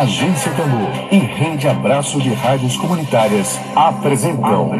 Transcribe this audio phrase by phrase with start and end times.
[0.00, 4.70] Agência Tambor e Rede Abraço de Rádios Comunitárias apresentam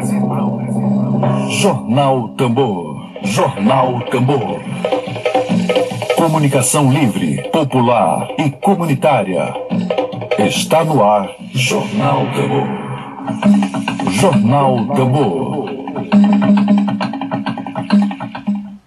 [1.51, 3.07] Jornal Tambor.
[3.23, 4.63] Jornal Tambor.
[6.17, 9.53] Comunicação livre, popular e comunitária.
[10.39, 14.13] Está no ar Jornal Tambor.
[14.13, 15.69] Jornal Tambor.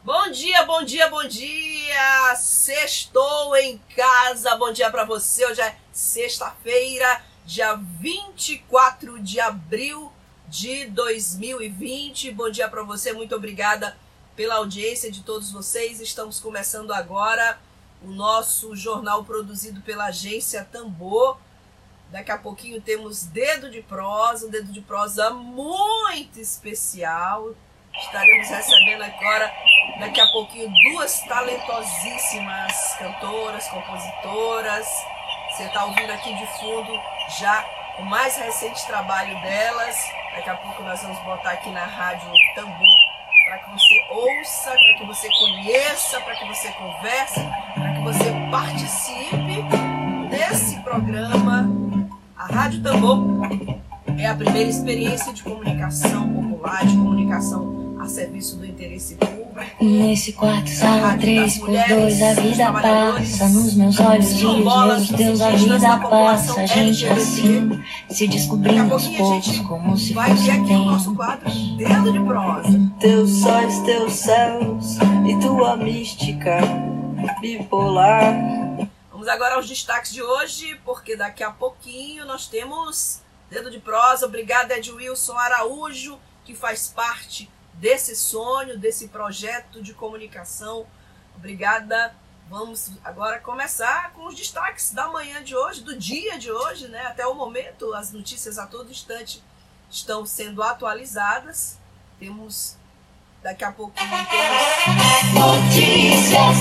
[0.03, 2.35] Bom dia, bom dia, bom dia!
[2.37, 5.45] Sextou em casa, bom dia para você.
[5.45, 10.11] Hoje é sexta-feira, dia 24 de abril
[10.49, 12.29] de 2020.
[12.31, 13.97] Bom dia para você, muito obrigada
[14.35, 16.01] pela audiência de todos vocês.
[16.01, 17.57] Estamos começando agora
[18.03, 21.37] o nosso jornal produzido pela agência Tambor.
[22.11, 27.55] Daqui a pouquinho temos Dedo de Prosa, um Dedo de Prosa muito especial.
[27.95, 29.49] Estaremos recebendo agora,
[30.01, 34.87] daqui a pouquinho, duas talentosíssimas cantoras, compositoras.
[35.53, 36.99] Você está ouvindo aqui de fundo
[37.39, 37.63] já
[37.99, 39.95] o mais recente trabalho delas.
[40.35, 42.97] Daqui a pouco nós vamos botar aqui na rádio Tambor
[43.45, 47.39] para que você ouça, para que você conheça, para que você converse,
[47.75, 49.61] para que você participe
[50.31, 51.69] desse programa.
[52.35, 53.19] A Rádio Tambor
[54.17, 56.92] é a primeira experiência de comunicação popular, de
[58.03, 59.43] a serviço do interesse público.
[59.81, 63.49] Nesse quarto, sala 3 por 2, a vida passa.
[63.49, 66.61] Nos meus olhos, dias, meus Deus, a vida passa.
[66.61, 70.85] A gente assim, se descobrindo aos poucos, como se vai fosse ter aqui o tempo.
[70.85, 72.91] nosso quadro Dedo de Prosa.
[72.99, 76.57] Teus sóis, teus céus e tua mística
[77.39, 78.33] bipolar.
[79.11, 84.25] Vamos agora aos destaques de hoje, porque daqui a pouquinho nós temos Dedo de Prosa.
[84.25, 90.85] Obrigada, Ed Wilson Araújo, que faz parte desse sonho, desse projeto de comunicação.
[91.35, 92.15] Obrigada.
[92.49, 97.07] Vamos agora começar com os destaques da manhã de hoje, do dia de hoje, né?
[97.07, 99.43] Até o momento, as notícias a todo instante
[99.89, 101.79] estão sendo atualizadas.
[102.19, 102.77] Temos
[103.41, 103.91] daqui a temos
[105.33, 106.57] Notícias.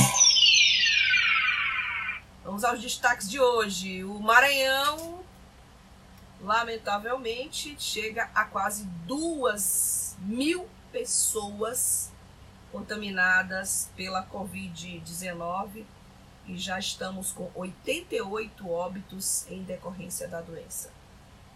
[2.45, 4.05] Vamos aos destaques de hoje.
[4.05, 5.21] O Maranhão,
[6.41, 12.13] lamentavelmente, chega a quase duas mil pessoas
[12.71, 15.85] contaminadas pela Covid-19
[16.47, 20.93] e já estamos com 88 óbitos em decorrência da doença.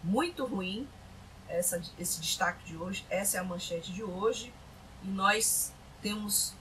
[0.02, 0.88] Muito ruim
[1.48, 4.52] essa, esse destaque de hoje, essa é a manchete de hoje
[5.02, 6.54] e nós temos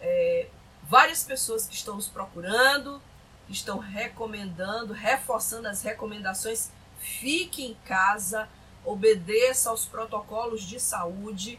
[0.00, 0.48] é,
[0.82, 3.00] várias pessoas que estão nos procurando,
[3.48, 6.70] estão recomendando, reforçando as recomendações.
[6.98, 8.48] Fique em casa,
[8.84, 11.58] obedeça aos protocolos de saúde.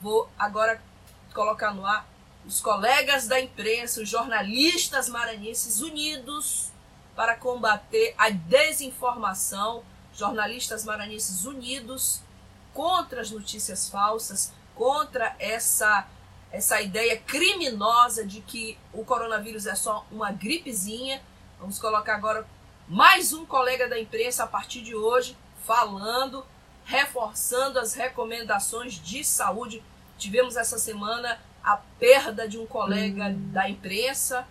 [0.00, 0.82] Vou agora
[1.34, 2.08] colocar no ar
[2.46, 6.70] os colegas da imprensa, os jornalistas maranhenses unidos
[7.14, 9.84] para combater a desinformação,
[10.14, 12.22] jornalistas maranhenses unidos
[12.72, 16.08] contra as notícias falsas, contra essa
[16.52, 21.22] essa ideia criminosa de que o coronavírus é só uma gripezinha.
[21.60, 22.44] Vamos colocar agora
[22.88, 26.44] mais um colega da imprensa a partir de hoje falando,
[26.90, 29.80] reforçando as recomendações de saúde.
[30.18, 34.44] Tivemos essa semana a perda de um colega da imprensa,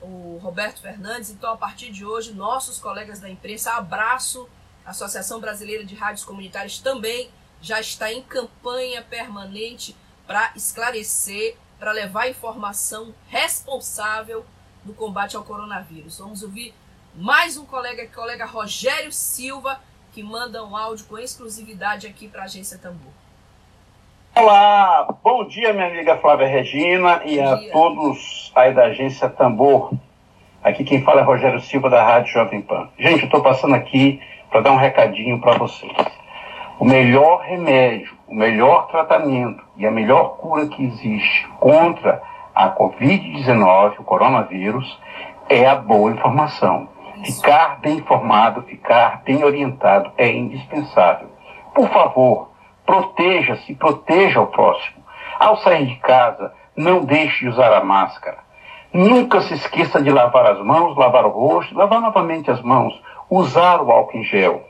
[0.00, 1.28] o Roberto Fernandes.
[1.28, 4.48] Então, a partir de hoje, nossos colegas da imprensa, abraço.
[4.86, 7.30] A Associação Brasileira de Rádios Comunitárias também
[7.60, 9.94] já está em campanha permanente
[10.26, 14.46] para esclarecer, para levar informação responsável
[14.86, 16.18] no combate ao coronavírus.
[16.18, 16.74] Vamos ouvir
[17.14, 19.80] mais um colega, colega Rogério Silva,
[20.14, 23.10] que manda um áudio com exclusividade aqui para a Agência Tambor.
[24.36, 27.72] Olá, bom dia minha amiga Flávia Regina e Bom a dia.
[27.72, 29.92] todos aí da agência Tambor.
[30.62, 32.88] Aqui quem fala é Rogério Silva da Rádio Jovem Pan.
[32.96, 34.20] Gente, eu estou passando aqui
[34.50, 35.92] para dar um recadinho para vocês.
[36.78, 42.22] O melhor remédio, o melhor tratamento e a melhor cura que existe contra
[42.54, 44.96] a Covid-19, o coronavírus,
[45.48, 46.93] é a boa informação.
[47.22, 51.28] Ficar bem informado, ficar bem orientado é indispensável.
[51.74, 52.50] Por favor,
[52.84, 55.04] proteja-se, proteja o próximo.
[55.38, 58.38] Ao sair de casa, não deixe de usar a máscara.
[58.92, 62.94] Nunca se esqueça de lavar as mãos, lavar o rosto, lavar novamente as mãos,
[63.28, 64.62] usar o álcool em gel.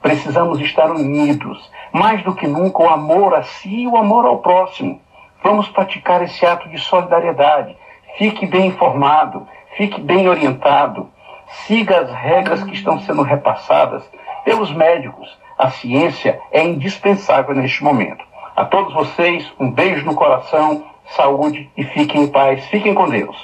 [0.00, 1.70] Precisamos estar unidos.
[1.92, 5.00] Mais do que nunca, o amor a si e o amor ao próximo.
[5.42, 7.76] Vamos praticar esse ato de solidariedade.
[8.18, 9.46] Fique bem informado,
[9.76, 11.08] fique bem orientado.
[11.66, 14.02] Siga as regras que estão sendo repassadas
[14.44, 15.28] pelos médicos.
[15.58, 18.24] A ciência é indispensável neste momento.
[18.56, 22.64] A todos vocês, um beijo no coração, saúde e fiquem em paz.
[22.66, 23.36] Fiquem com Deus.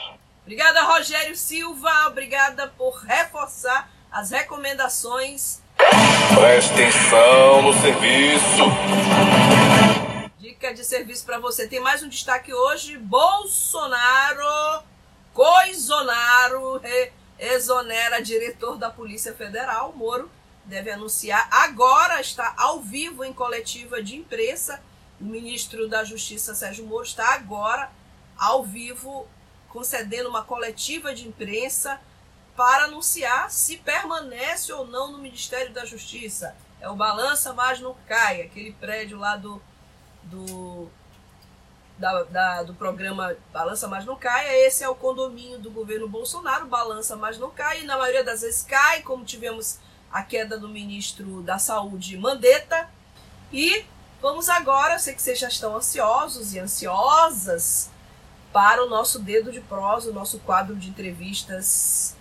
[0.42, 1.90] Obrigada, Rogério Silva.
[2.08, 5.62] Obrigada por reforçar as recomendações.
[6.34, 8.64] Preste atenção no serviço.
[10.38, 11.68] Dica de serviço para você.
[11.68, 12.96] Tem mais um destaque hoje.
[12.98, 14.82] Bolsonaro,
[15.32, 16.80] Coisonaro,
[17.38, 19.92] exonera diretor da Polícia Federal.
[19.94, 20.30] Moro
[20.64, 24.82] deve anunciar agora, está ao vivo em coletiva de imprensa.
[25.20, 27.90] O ministro da Justiça, Sérgio Moro, está agora
[28.36, 29.26] ao vivo
[29.68, 32.00] concedendo uma coletiva de imprensa
[32.56, 36.54] para anunciar se permanece ou não no Ministério da Justiça.
[36.80, 39.60] É o Balança Mas Não Cai, aquele prédio lá do,
[40.24, 40.88] do,
[41.98, 44.48] da, da, do programa Balança Mas Não Cai.
[44.64, 48.40] Esse é o condomínio do governo Bolsonaro, Balança Mas Não Cai, e na maioria das
[48.42, 49.78] vezes cai, como tivemos
[50.10, 52.88] a queda do ministro da Saúde, Mandetta.
[53.52, 53.84] E
[54.22, 57.90] vamos agora, sei que vocês já estão ansiosos e ansiosas
[58.52, 62.16] para o nosso dedo de prosa, o nosso quadro de entrevistas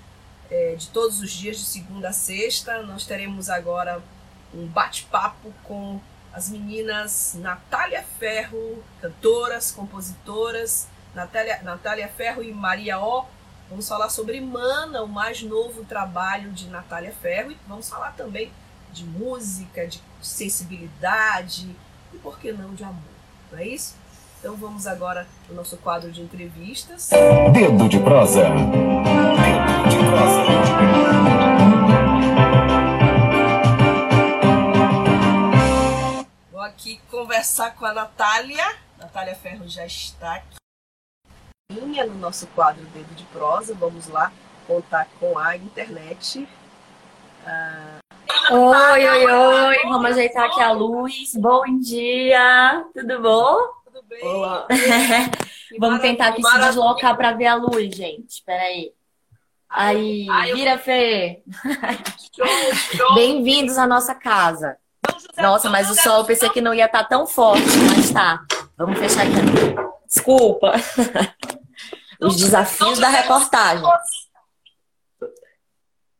[0.50, 2.82] é, de todos os dias, de segunda a sexta.
[2.84, 4.02] Nós teremos agora
[4.54, 6.00] um bate-papo com
[6.38, 13.26] as meninas Natália Ferro, cantoras, compositoras, Natália, Natália Ferro e Maria O.
[13.68, 18.52] Vamos falar sobre Mana, o mais novo trabalho de Natália Ferro, e vamos falar também
[18.94, 21.76] de música, de sensibilidade
[22.14, 23.02] e, por que não, de amor.
[23.52, 23.96] Não é isso?
[24.40, 27.10] Então vamos agora no nosso quadro de entrevistas.
[27.52, 28.44] Dedo de prosa.
[28.44, 31.37] Dedo de prosa.
[36.78, 38.64] Aqui conversar com a Natália.
[39.00, 40.58] Natália Ferro já está aqui
[41.72, 43.74] no nosso quadro Dedo de Prosa.
[43.74, 44.32] Vamos lá
[44.68, 46.48] contar com a internet.
[47.44, 47.98] Ah...
[48.52, 51.34] Oi, oi, oi, vamos ajeitar aqui a luz.
[51.36, 53.58] Bom dia, tudo bom?
[53.84, 54.24] tudo bem?
[54.24, 54.68] Olá.
[55.80, 58.30] Vamos tentar aqui se deslocar para ver a luz, gente.
[58.30, 58.94] Espera aí.
[59.70, 61.44] Aí, vira, Fê.
[63.16, 64.78] Bem-vindos à nossa casa.
[65.38, 67.64] Nossa, mas o sol eu pensei que não ia estar tá tão forte,
[67.96, 68.46] mas tá.
[68.78, 69.34] Vamos fechar aqui.
[70.08, 70.74] Desculpa.
[72.22, 73.88] Os desafios da reportagem.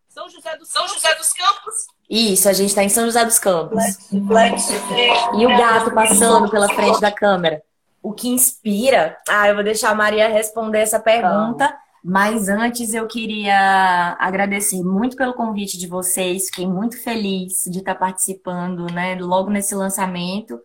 [0.10, 1.74] São José dos, São José dos Campos.
[2.10, 3.84] Isso, a gente está em São José dos Campos.
[4.12, 7.62] E o gato passando pela frente da câmera
[8.08, 9.18] o que inspira?
[9.28, 11.76] Ah, eu vou deixar a Maria responder essa pergunta.
[12.10, 16.46] Mas antes eu queria agradecer muito pelo convite de vocês.
[16.46, 19.16] Fiquei muito feliz de estar participando, né?
[19.16, 20.58] Logo nesse lançamento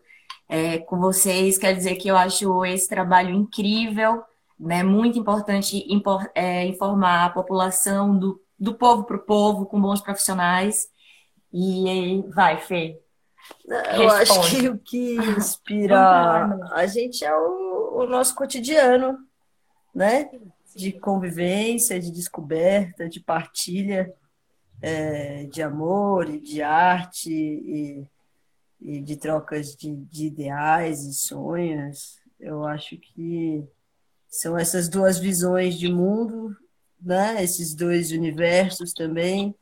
[0.47, 1.57] é, com vocês.
[1.57, 4.23] Quer dizer que eu acho esse trabalho incrível,
[4.57, 4.83] né?
[4.83, 9.99] Muito importante impor, é, informar a população do, do povo para o povo com bons
[9.99, 10.87] profissionais.
[11.51, 13.01] E vai, Fê.
[13.67, 19.17] Eu acho que o que inspira a gente é o, o nosso cotidiano,
[19.93, 20.29] né?
[20.75, 24.13] De convivência, de descoberta, de partilha
[24.81, 28.07] é, de amor e de arte e,
[28.81, 32.19] e de trocas de, de ideais e sonhos.
[32.39, 33.63] Eu acho que
[34.27, 36.55] são essas duas visões de mundo,
[37.01, 37.41] né?
[37.43, 39.55] Esses dois universos também.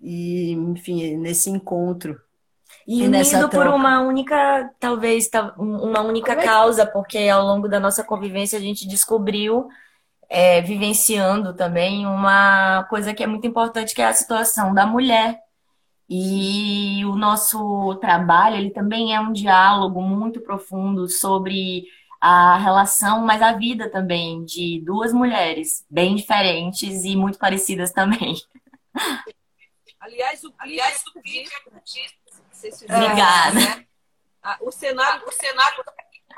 [0.00, 2.20] E, enfim, nesse encontro
[2.86, 8.02] e unido por uma única, talvez, uma única é causa, porque ao longo da nossa
[8.02, 9.68] convivência a gente descobriu,
[10.34, 15.38] é, vivenciando também, uma coisa que é muito importante, que é a situação da mulher.
[16.08, 21.84] E o nosso trabalho, ele também é um diálogo muito profundo sobre
[22.18, 28.34] a relação, mas a vida também, de duas mulheres bem diferentes e muito parecidas também.
[30.00, 31.50] Aliás, o, aliás, o vídeo
[32.52, 33.04] fizeram.
[33.04, 33.60] Obrigada.
[33.60, 33.86] Né?
[34.42, 35.84] Ah, o cenário, o cenário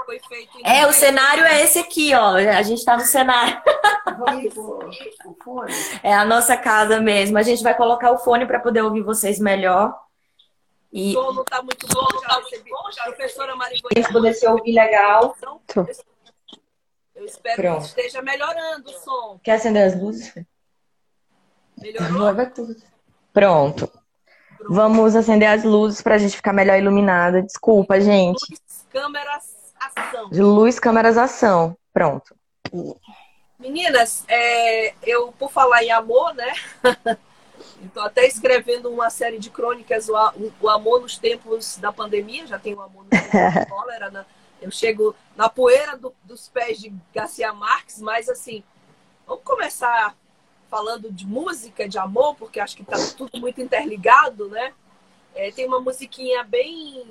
[0.05, 0.59] foi feito.
[0.65, 2.35] É, o cenário é esse aqui, ó.
[2.35, 3.61] A gente está no cenário.
[6.03, 7.39] é a nossa casa mesmo.
[7.39, 9.95] A gente vai colocar o fone para poder ouvir vocês melhor.
[10.93, 11.17] E...
[11.17, 12.71] O som não está muito bom, já recebi.
[13.05, 14.13] Professora Marigoia.
[14.13, 15.37] poder se ouvir legal.
[15.65, 15.87] Então,
[17.15, 17.81] eu espero Pronto.
[17.81, 19.41] que esteja melhorando o som.
[19.43, 20.33] Quer acender as luzes?
[21.77, 22.35] Melhorou?
[23.33, 23.91] Pronto.
[24.69, 27.43] Vamos acender as luzes para a gente ficar melhor iluminada.
[27.43, 28.41] Desculpa, gente.
[28.51, 29.54] Luz, câmeras,
[29.95, 30.31] ação.
[30.31, 31.77] De luz, câmeras, ação.
[31.93, 32.35] Pronto.
[33.59, 36.53] Meninas, é, eu, por falar em amor, né?
[37.85, 40.15] Estou até escrevendo uma série de crônicas, o,
[40.61, 42.47] o, amor nos tempos da pandemia.
[42.47, 44.11] Já tem o amor no tempo da cólera.
[44.11, 44.25] Né?
[44.61, 48.63] Eu chego na poeira do, dos pés de Garcia Marques, mas assim,
[49.27, 50.17] vamos começar
[50.71, 54.73] falando de música, de amor, porque acho que está tudo muito interligado, né?
[55.35, 57.05] É, tem uma musiquinha bem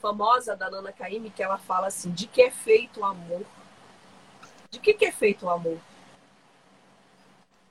[0.00, 3.42] famosa da Nana Caymmi que ela fala assim: de que é feito o amor?
[4.70, 5.78] De que, que é feito o amor?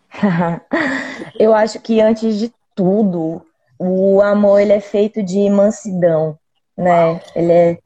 [1.39, 3.45] Eu acho que antes de tudo,
[3.77, 6.37] o amor ele é feito de mansidão,
[6.75, 7.21] né?
[7.35, 7.79] Ele é,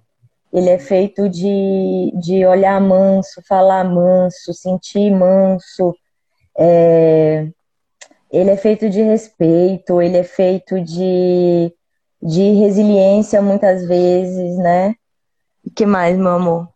[0.53, 5.95] ele é feito de, de olhar manso, falar manso, sentir manso.
[6.57, 7.47] É,
[8.31, 11.73] ele é feito de respeito, ele é feito de,
[12.21, 14.95] de resiliência muitas vezes, né?
[15.65, 16.69] O que mais, meu amor?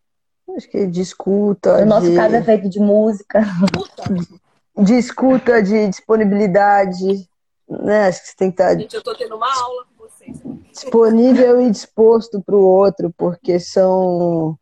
[0.55, 1.81] Acho que de escuta.
[1.81, 2.15] O nosso de...
[2.15, 3.41] caso é feito de música.
[4.77, 7.29] De escuta, de disponibilidade.
[7.69, 8.07] Né?
[8.07, 8.77] Acho que você tem que estar.
[8.77, 10.37] Gente, eu tô tendo uma aula com vocês.
[10.69, 14.59] Disponível e disposto para o outro, porque são.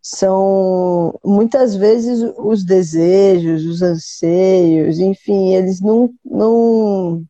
[0.00, 7.24] São muitas vezes os desejos, os anseios, enfim, eles não, não,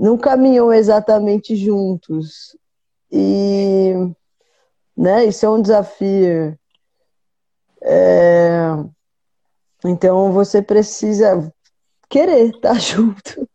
[0.00, 2.56] não caminham exatamente juntos.
[3.12, 3.92] E
[4.96, 6.58] né, isso é um desafio.
[7.82, 8.60] É...
[9.84, 11.52] Então você precisa
[12.08, 13.46] querer estar junto.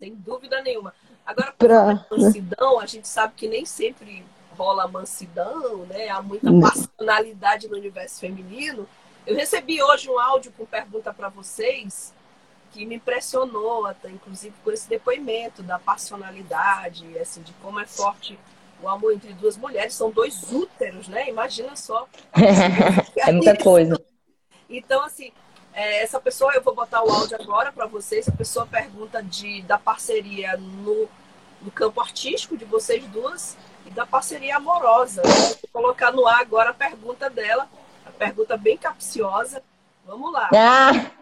[0.00, 0.92] Sem dúvida nenhuma.
[1.24, 4.24] Agora, para mansidão, a gente sabe que nem sempre
[4.58, 6.08] rola mansidão, né?
[6.08, 8.88] Há muita passionalidade no universo feminino.
[9.24, 12.12] Eu recebi hoje um áudio com pergunta para vocês
[12.72, 18.38] que me impressionou, até, inclusive com esse depoimento da passionalidade, assim, de como é forte
[18.82, 21.28] o amor entre duas mulheres, são dois úteros, né?
[21.28, 22.08] Imagina só.
[23.16, 24.02] é muita coisa.
[24.68, 25.30] Então, assim,
[25.72, 28.28] é, essa pessoa, eu vou botar o áudio agora para vocês.
[28.28, 31.08] A pessoa pergunta de, da parceria no,
[31.60, 35.22] no campo artístico de vocês duas e da parceria amorosa.
[35.22, 37.68] Vou colocar no ar agora a pergunta dela,
[38.04, 39.62] a pergunta bem capciosa.
[40.04, 40.50] Vamos lá.
[40.54, 41.21] Ah.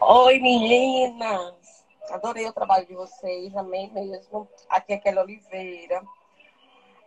[0.00, 1.84] Oi, meninas!
[2.10, 4.48] Adorei o trabalho de vocês, amei mesmo.
[4.68, 6.02] Aqui é Kelly Oliveira.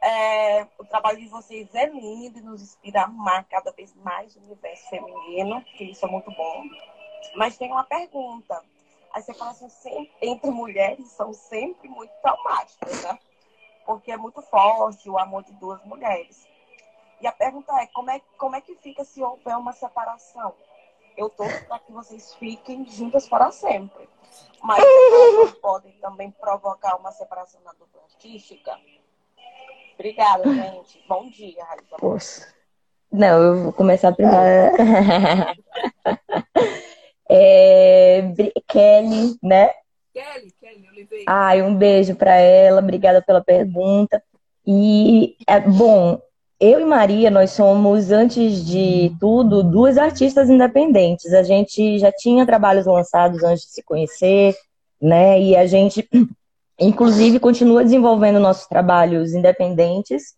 [0.02, 4.36] É, o trabalho de vocês é lindo e nos inspira a amar cada vez mais
[4.36, 6.64] o universo feminino, que isso é muito bom.
[7.36, 8.64] Mas tem uma pergunta.
[9.14, 13.20] As separações sempre, entre mulheres são sempre muito traumáticas, né?
[13.86, 16.48] Porque é muito forte o amor de duas mulheres.
[17.20, 20.54] E a pergunta é, como é, como é que fica se houver uma separação?
[21.18, 24.08] Eu torço para que vocês fiquem juntas para sempre.
[24.64, 24.84] Mas
[25.62, 28.78] podem também provocar uma separação na dupla artística?
[29.96, 31.04] Obrigada, gente.
[31.10, 31.96] Bom dia, Raíssa.
[31.98, 32.48] Poxa.
[33.12, 34.78] Não, eu vou começar primeiro.
[37.30, 38.22] É...
[38.70, 39.70] Kelly, né?
[40.14, 41.26] Kelly, Kelly Oliveira.
[41.28, 42.80] Ai, um beijo para ela.
[42.80, 44.24] Obrigada pela pergunta.
[44.66, 46.22] E, é, bom,
[46.60, 51.32] eu e Maria, nós somos, antes de tudo, duas artistas independentes.
[51.34, 54.56] A gente já tinha trabalhos lançados antes de se conhecer,
[55.00, 55.40] né?
[55.40, 56.08] E a gente,
[56.80, 60.34] inclusive, continua desenvolvendo nossos trabalhos independentes,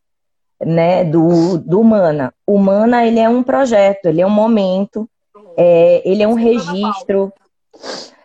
[0.60, 1.06] né?
[1.06, 2.34] Do, do Humana.
[2.46, 5.10] Humana, ele é um projeto, ele é um momento,
[5.56, 7.32] é, ele é um registro.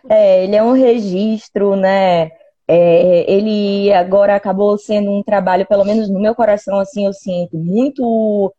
[0.09, 2.31] É, ele é um registro, né?
[2.67, 7.57] É, ele agora acabou sendo um trabalho, pelo menos no meu coração, assim, eu sinto,
[7.57, 8.53] muito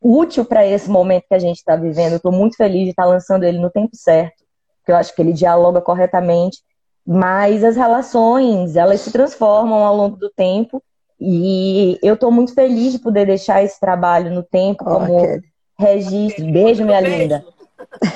[0.00, 2.16] útil para esse momento que a gente está vivendo.
[2.16, 4.44] Estou muito feliz de estar tá lançando ele no tempo certo,
[4.78, 6.58] porque eu acho que ele dialoga corretamente.
[7.06, 10.82] Mas as relações, elas se transformam ao longo do tempo
[11.20, 15.40] e eu estou muito feliz de poder deixar esse trabalho no tempo como okay.
[15.78, 16.44] registro.
[16.50, 17.44] Beijo, minha linda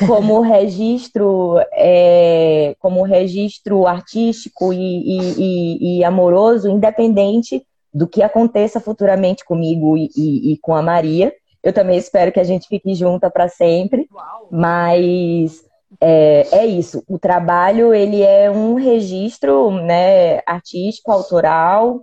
[0.06, 9.44] como registro, é, como registro artístico e, e, e, amoroso, independente do que aconteça futuramente
[9.44, 11.32] comigo e, e, com a Maria.
[11.62, 14.48] Eu também espero que a gente fique junta para sempre, Uau.
[14.50, 15.62] mas
[16.00, 17.02] é, é, isso.
[17.06, 22.02] O trabalho ele é um registro, né, artístico, autoral,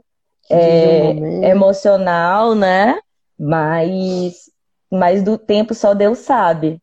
[0.50, 3.00] é, emocional, né?
[3.40, 4.52] Mas,
[4.92, 6.82] mas do tempo só Deus sabe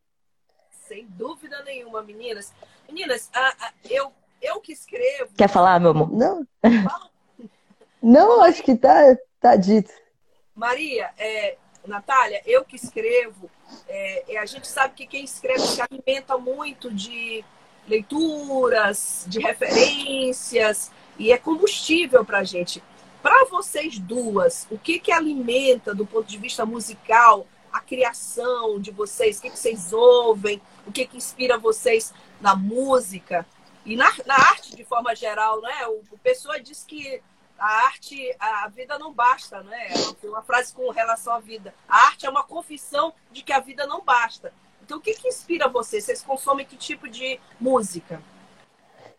[0.87, 2.53] sem dúvida nenhuma, meninas.
[2.87, 5.33] Meninas, a, a, eu, eu que escrevo.
[5.37, 6.13] Quer falar, meu amor?
[6.13, 6.47] Não.
[8.03, 9.91] Não, acho que tá, tá dito.
[10.55, 13.51] Maria, é, Natália, eu que escrevo,
[13.89, 17.43] é, a gente sabe que quem escreve se alimenta muito de
[17.89, 22.83] leituras, de referências, e é combustível para a gente.
[23.23, 28.93] Para vocês duas, o que, que alimenta do ponto de vista musical a criação de
[28.93, 29.39] vocês?
[29.39, 30.63] O que, vocês ouvem?
[30.87, 33.45] O que, que inspira vocês na música?
[33.85, 35.85] E na, na arte, de forma geral, né?
[35.89, 37.21] O, o Pessoa diz que
[37.59, 39.89] a arte, a vida não basta, né?
[40.21, 41.75] Tem uma frase com relação à vida.
[41.89, 44.53] A arte é uma confissão de que a vida não basta.
[44.81, 46.05] Então, o que, que inspira vocês?
[46.05, 48.23] Vocês consomem que tipo de música?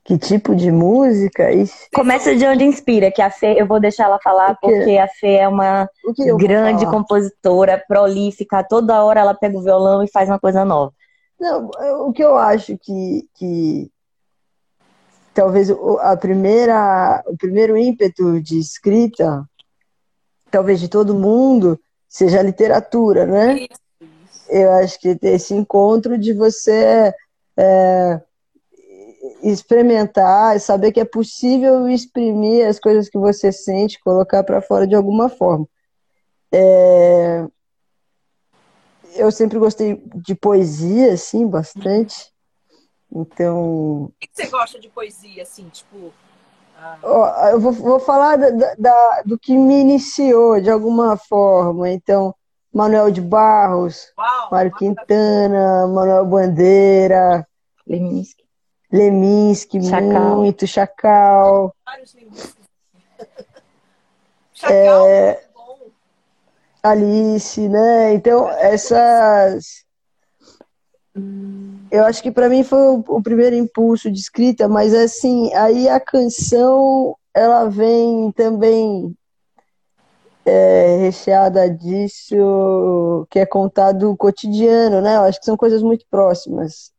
[0.05, 1.51] Que tipo de música.
[1.51, 1.65] E...
[1.93, 5.37] Começa de onde inspira, que a Fê, eu vou deixar ela falar, porque a Fê
[5.37, 5.89] é uma
[6.37, 10.93] grande compositora, prolífica, toda hora ela pega o violão e faz uma coisa nova.
[11.39, 11.69] Não,
[12.07, 13.91] o que eu acho que, que
[15.33, 15.69] talvez
[15.99, 19.43] a primeira, o primeiro ímpeto de escrita,
[20.51, 23.65] talvez de todo mundo, seja a literatura, né?
[24.47, 27.11] Eu acho que esse encontro de você
[27.57, 28.21] é,
[29.51, 34.95] experimentar, saber que é possível exprimir as coisas que você sente, colocar para fora de
[34.95, 35.67] alguma forma.
[36.51, 37.45] É,
[39.15, 42.31] eu sempre gostei de poesia, assim, bastante.
[43.11, 44.05] Então.
[44.05, 46.11] O que você gosta de poesia, assim, tipo?
[46.77, 47.49] Ah...
[47.51, 51.89] Eu vou, vou falar da, da, do que me iniciou de alguma forma.
[51.89, 52.35] Então,
[52.73, 57.47] Manuel de Barros, Uau, Mário Quintana, Manuel Bandeira,
[57.87, 58.44] Leminski.
[58.95, 60.37] Leminski, Chacal.
[60.37, 61.75] muito, Chacal.
[61.85, 62.55] Vários Leminski.
[64.53, 65.45] Chacal, é...
[66.81, 68.13] Alice, né?
[68.13, 69.83] Então, essas.
[71.89, 75.99] Eu acho que para mim foi o, primeiro impulso de escrita, mas assim, aí a
[75.99, 79.15] canção ela vem também
[80.45, 85.15] é, recheada disso, que é contado o cotidiano, né?
[85.15, 86.93] Eu acho que são coisas muito próximas.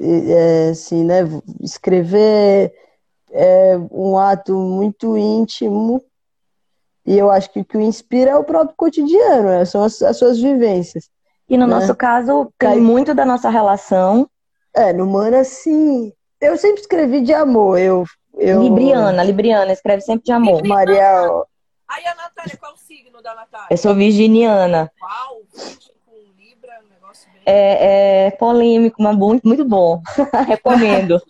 [0.00, 1.20] É, assim, né?
[1.60, 2.72] Escrever
[3.30, 6.02] é um ato muito íntimo
[7.06, 9.64] e eu acho que o que o inspira é o próprio cotidiano, né?
[9.64, 11.10] são as, as, suas vivências.
[11.48, 11.74] E no né?
[11.74, 14.28] nosso caso, tem muito da nossa relação.
[14.72, 16.12] É, no Mana, sim.
[16.40, 17.78] Eu sempre escrevi de amor.
[17.78, 18.04] Eu,
[18.34, 18.62] eu...
[18.62, 20.64] Libriana, Libriana, escreve sempre de amor.
[20.64, 21.22] Maria.
[21.88, 23.66] Aí a Natália, qual o signo da Natália?
[23.68, 24.92] Eu sou virginiana.
[25.02, 25.40] Uau,
[26.06, 27.39] com Libra, negócio bem.
[27.50, 30.00] É, é polêmico, mas muito, muito bom.
[30.46, 31.20] Recomendo.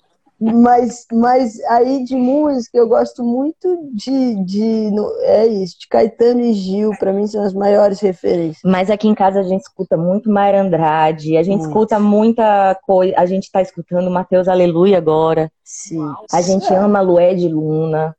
[0.41, 6.55] Mas, mas aí de música eu gosto muito de, de é isso, de Caetano e
[6.55, 8.62] Gil, para mim são as maiores referências.
[8.65, 11.69] Mas aqui em casa a gente escuta muito Mayra Andrade, a gente muito.
[11.69, 15.53] escuta muita coisa, a gente está escutando Mateus Aleluia agora.
[15.62, 16.11] Sim.
[16.33, 18.17] A gente ama Lué de Luna.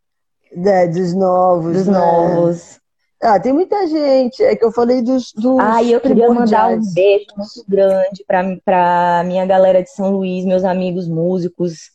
[0.53, 1.73] É, dos novos.
[1.73, 1.97] Dos né?
[1.97, 2.80] novos.
[3.21, 4.41] Ah, tem muita gente.
[4.43, 5.31] É que eu falei dos.
[5.33, 10.43] dos ah, eu queria mandar um beijo muito grande para minha galera de São Luís,
[10.43, 11.91] meus amigos músicos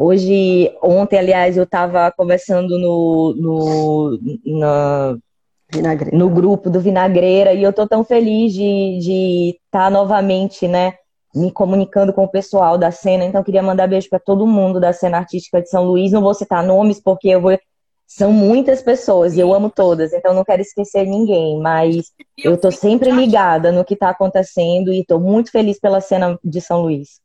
[0.00, 4.20] Hoje, ontem, aliás, eu estava conversando no, no,
[4.60, 5.18] na,
[6.12, 10.94] no grupo do Vinagreira e eu estou tão feliz de estar tá novamente, né,
[11.34, 13.24] me comunicando com o pessoal da cena.
[13.24, 16.12] Então, queria mandar beijo para todo mundo da cena artística de São Luís.
[16.12, 17.58] Não vou citar nomes porque eu vou
[18.08, 22.72] são muitas pessoas e eu amo todas, então não quero esquecer ninguém, mas eu estou
[22.72, 27.20] sempre ligada no que está acontecendo e estou muito feliz pela cena de São Luís.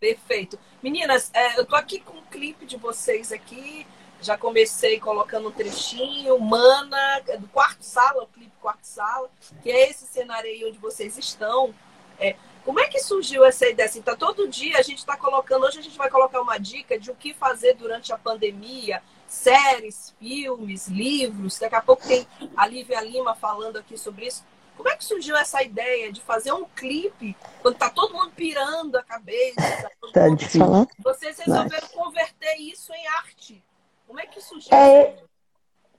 [0.00, 0.58] Perfeito.
[0.82, 3.86] Meninas, é, eu tô aqui com um clipe de vocês aqui.
[4.22, 9.28] Já comecei colocando um trechinho, Mana, do quarto sala, o clipe quarto sala,
[9.62, 11.74] que é esse cenário aí onde vocês estão.
[12.18, 13.88] É, como é que surgiu essa ideia?
[13.88, 16.98] Assim, tá todo dia a gente está colocando, hoje a gente vai colocar uma dica
[16.98, 21.58] de o que fazer durante a pandemia, séries, filmes, livros.
[21.58, 24.44] Daqui a pouco tem a Lívia Lima falando aqui sobre isso.
[24.76, 28.96] Como é que surgiu essa ideia de fazer um clipe quando tá todo mundo pirando
[28.96, 29.90] a cabeça?
[30.12, 30.86] Tá difícil.
[31.02, 31.90] Vocês resolveram Mas...
[31.90, 33.64] converter isso em arte.
[34.06, 35.14] Como é que surgiu é,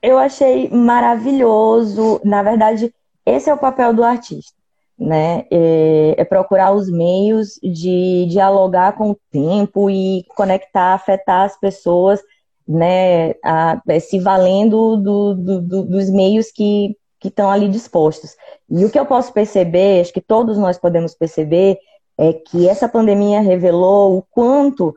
[0.00, 2.20] Eu achei maravilhoso.
[2.24, 2.94] Na verdade,
[3.26, 4.56] esse é o papel do artista.
[4.96, 5.46] Né?
[5.50, 12.22] É, é procurar os meios de dialogar com o tempo e conectar, afetar as pessoas,
[12.66, 13.34] né?
[13.44, 18.36] A, se valendo do, do, do, dos meios que que estão ali dispostos.
[18.68, 21.78] E o que eu posso perceber, acho que todos nós podemos perceber,
[22.18, 24.94] é que essa pandemia revelou o quanto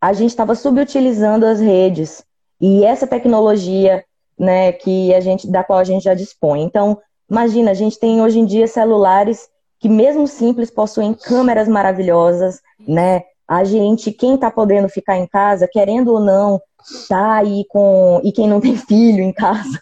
[0.00, 2.24] a gente estava subutilizando as redes
[2.58, 4.02] e essa tecnologia,
[4.38, 6.62] né, que a gente da qual a gente já dispõe.
[6.62, 6.98] Então,
[7.30, 9.46] imagina, a gente tem hoje em dia celulares
[9.78, 13.24] que mesmo simples possuem câmeras maravilhosas, né?
[13.46, 16.60] A gente, quem está podendo ficar em casa, querendo ou não,
[17.08, 19.80] tá aí com e quem não tem filho em casa,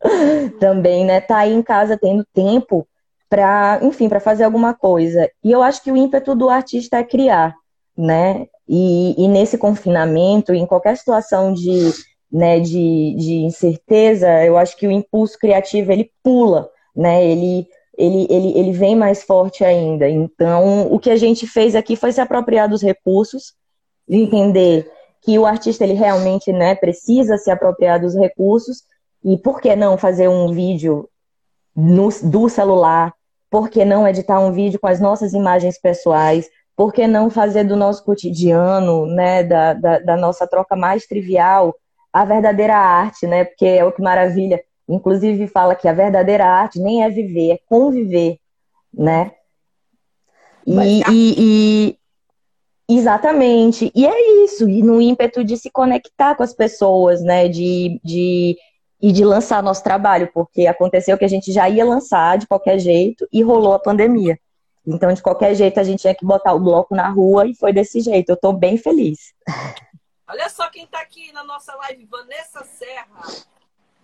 [0.60, 1.20] também, né?
[1.20, 2.86] Tá aí em casa tendo tempo
[3.28, 5.30] para, enfim, para fazer alguma coisa.
[5.42, 7.54] E eu acho que o ímpeto do artista é criar,
[7.96, 8.46] né?
[8.68, 11.92] E, e nesse confinamento, em qualquer situação de,
[12.30, 17.24] né, de, de incerteza, eu acho que o impulso criativo ele pula, né?
[17.24, 17.66] Ele
[17.98, 20.08] ele, ele, ele vem mais forte ainda.
[20.08, 23.54] Então, o que a gente fez aqui foi se apropriar dos recursos,
[24.06, 24.90] entender
[25.26, 28.84] que o artista ele realmente né, precisa se apropriar dos recursos
[29.24, 31.08] e por que não fazer um vídeo
[31.74, 33.12] no, do celular?
[33.50, 36.48] Por que não editar um vídeo com as nossas imagens pessoais?
[36.76, 41.74] Por que não fazer do nosso cotidiano, né, da, da, da nossa troca mais trivial,
[42.12, 43.44] a verdadeira arte, né?
[43.44, 44.62] Porque é o que maravilha.
[44.88, 48.38] Inclusive fala que a verdadeira arte nem é viver, é conviver,
[48.94, 49.32] né?
[50.64, 51.98] E, e, e,
[52.88, 53.90] Exatamente.
[53.94, 57.48] E é isso, e no ímpeto de se conectar com as pessoas, né?
[57.48, 58.56] De, de,
[59.00, 62.78] e de lançar nosso trabalho, porque aconteceu que a gente já ia lançar de qualquer
[62.78, 64.38] jeito e rolou a pandemia.
[64.86, 67.72] Então, de qualquer jeito, a gente tinha que botar o bloco na rua e foi
[67.72, 68.30] desse jeito.
[68.30, 69.34] Eu tô bem feliz.
[70.28, 73.20] Olha só quem tá aqui na nossa live, Vanessa Serra.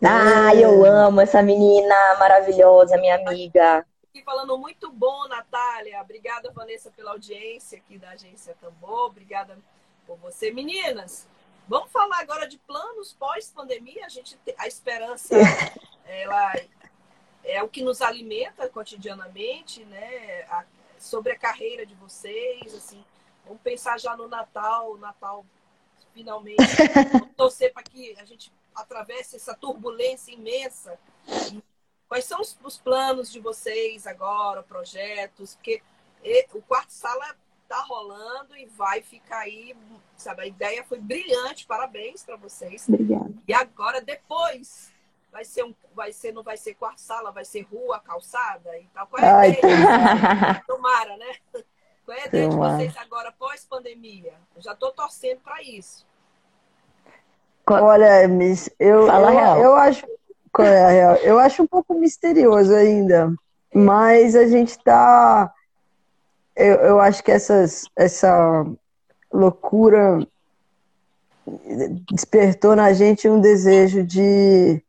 [0.04, 3.84] Ah, eu amo essa menina maravilhosa, minha amiga.
[4.12, 5.98] Aqui falando muito bom, Natália.
[6.02, 9.06] Obrigada, Vanessa, pela audiência aqui da Agência Tambor.
[9.06, 9.58] Obrigada
[10.06, 10.50] por você.
[10.50, 11.26] Meninas,
[11.66, 14.04] vamos falar agora de planos pós-pandemia.
[14.04, 15.34] A gente a esperança
[16.04, 16.52] ela
[17.42, 20.42] é o que nos alimenta cotidianamente, né?
[20.42, 20.66] A,
[20.98, 23.02] sobre a carreira de vocês, assim.
[23.46, 25.42] Vamos pensar já no Natal, Natal
[26.12, 26.62] finalmente.
[27.34, 31.00] Torcer para que a gente atravessa essa turbulência imensa.
[32.12, 35.54] Quais são os, os planos de vocês agora, projetos?
[35.54, 35.80] Porque
[36.52, 39.74] o quarto sala está rolando e vai ficar aí,
[40.14, 40.42] sabe?
[40.42, 42.86] A ideia foi brilhante, parabéns para vocês.
[42.86, 43.32] Obrigada.
[43.48, 44.92] E agora, depois,
[45.32, 48.84] vai ser um, vai ser, não vai ser quarto sala, vai ser rua, calçada e
[48.92, 49.06] tal.
[49.06, 50.64] Qual é a Ai, ideia?
[50.68, 51.34] Tomara, né?
[52.04, 52.76] Qual é a ideia Tomara.
[52.76, 54.34] de vocês agora, pós-pandemia?
[54.58, 56.06] Já estou torcendo para isso.
[57.66, 60.06] Olha, Miss, eu, eu, eu, acho.
[60.52, 61.14] Qual é a real?
[61.16, 63.32] Eu acho um pouco misterioso ainda.
[63.74, 65.50] Mas a gente tá.
[66.54, 68.66] Eu, eu acho que essas, essa
[69.32, 70.26] loucura
[72.12, 74.82] despertou na gente um desejo de,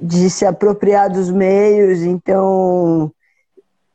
[0.00, 3.12] de se apropriar dos meios, então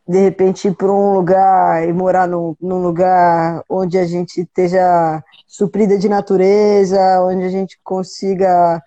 [0.07, 5.23] de repente ir para um lugar e morar num, num, lugar onde a gente esteja
[5.45, 8.81] suprida de natureza, onde a gente consiga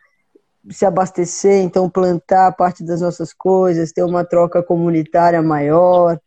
[0.71, 6.19] se abastecer, então plantar parte das nossas coisas, ter uma troca comunitária maior.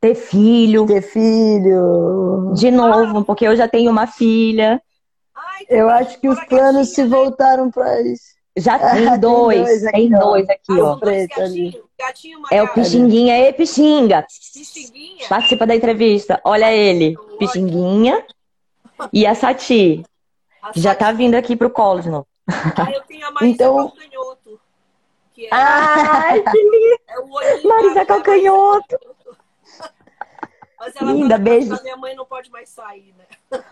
[0.00, 0.86] Ter filho.
[0.86, 2.52] Ter filho.
[2.54, 4.80] De novo, porque eu já tenho uma filha.
[5.68, 8.38] Eu acho que os planos se voltaram para isso.
[8.56, 10.96] Já tem dois, tem dois aqui, tem dois aqui ó.
[10.96, 11.82] Preto ali.
[11.98, 13.38] Gatinho, é o Pixinguinha.
[13.38, 14.24] Ei, Pixinga!
[14.54, 15.28] Pixinguinha.
[15.28, 16.40] Participa da entrevista.
[16.44, 17.16] Olha ele.
[17.38, 18.24] Pixinguinha
[19.12, 20.04] e a Sati.
[20.62, 22.26] A já tá vindo aqui pro colo de novo.
[22.78, 23.76] Ah, eu tenho a Marisa então...
[23.76, 24.60] Calcanhoto.
[25.34, 25.48] Que é...
[25.52, 27.40] Ai, que lindo!
[27.42, 28.98] É Marisa Calcanhoto.
[30.80, 31.82] Mas ela Linda, tá beijo.
[31.82, 33.24] minha mãe não pode mais sair, né?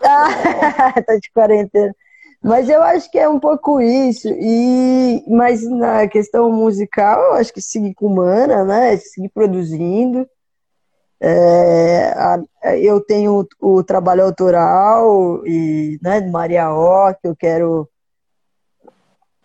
[0.03, 1.95] Ah, tá de quarentena.
[2.43, 4.27] Mas eu acho que é um pouco isso.
[4.29, 8.97] E mas na questão musical, eu acho que seguir com Mana, né?
[8.97, 10.27] Seguir produzindo.
[11.19, 12.39] É, a,
[12.75, 17.89] eu tenho o, o, trabalho autoral e né, Maria O, que eu quero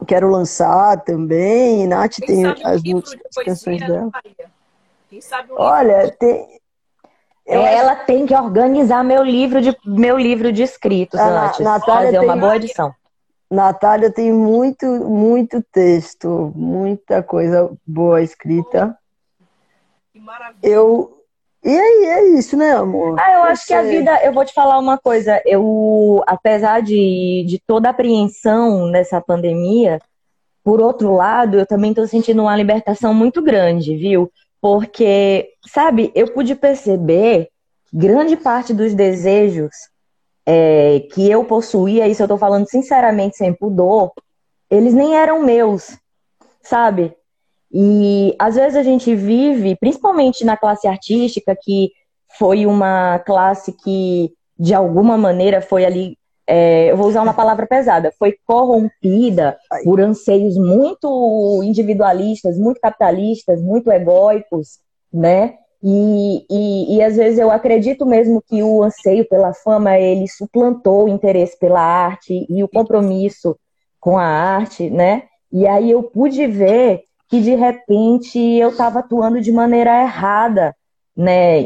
[0.04, 1.86] quero lançar também.
[1.86, 4.10] Nath Quem tem as músicas, as canções dela.
[5.50, 6.60] Olha, tem,
[7.46, 11.60] ela tem que organizar meu livro de, meu livro de escritos a antes.
[11.60, 12.94] Natália fazer tem, uma boa edição.
[13.50, 18.96] Natália tem muito, muito texto, muita coisa boa escrita.
[20.12, 20.58] Que maravilha.
[20.62, 21.21] Eu.
[21.64, 23.18] E aí, é isso, né, amor?
[23.20, 23.68] Ah, eu acho Você...
[23.68, 24.24] que a vida.
[24.24, 25.40] Eu vou te falar uma coisa.
[25.46, 30.00] Eu, apesar de, de toda a apreensão nessa pandemia,
[30.64, 34.30] por outro lado, eu também estou sentindo uma libertação muito grande, viu?
[34.60, 37.48] Porque, sabe, eu pude perceber
[37.92, 39.74] grande parte dos desejos
[40.46, 44.12] é, que eu possuía, isso eu tô falando sinceramente, sem pudor,
[44.70, 45.96] eles nem eram meus,
[46.62, 47.14] sabe?
[47.72, 51.90] E às vezes a gente vive, principalmente na classe artística, que
[52.38, 57.66] foi uma classe que, de alguma maneira, foi ali é, eu vou usar uma palavra
[57.66, 64.78] pesada, foi corrompida por anseios muito individualistas, muito capitalistas, muito egóicos,
[65.12, 65.54] né?
[65.82, 71.04] E, e, e, às vezes eu acredito mesmo que o anseio pela fama ele suplantou
[71.04, 73.56] o interesse pela arte e o compromisso
[73.98, 75.24] com a arte, né?
[75.50, 80.76] E aí eu pude ver que de repente eu estava atuando de maneira errada,
[81.16, 81.62] né?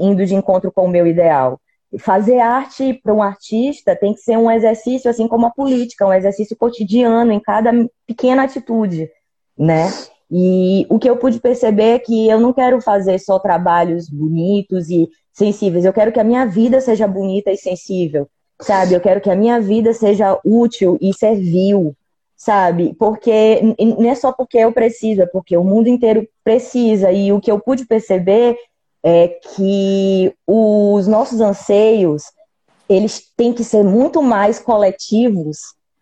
[0.00, 1.60] indo de encontro com o meu ideal
[2.00, 6.12] fazer arte para um artista tem que ser um exercício, assim como a política, um
[6.12, 7.70] exercício cotidiano em cada
[8.04, 9.08] pequena atitude,
[9.56, 9.86] né?
[10.28, 14.90] E o que eu pude perceber é que eu não quero fazer só trabalhos bonitos
[14.90, 18.28] e sensíveis, eu quero que a minha vida seja bonita e sensível,
[18.60, 18.94] sabe?
[18.94, 21.94] Eu quero que a minha vida seja útil e servil,
[22.36, 22.94] sabe?
[22.98, 27.10] Porque não é só porque eu preciso, é porque o mundo inteiro precisa.
[27.10, 28.56] E o que eu pude perceber
[29.02, 32.24] é que os nossos anseios
[32.88, 35.58] eles têm que ser muito mais coletivos